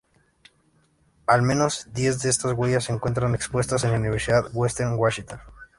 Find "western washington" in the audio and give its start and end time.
4.51-5.39